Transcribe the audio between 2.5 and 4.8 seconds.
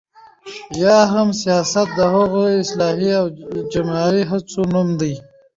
اصلاحي او جمعي هڅو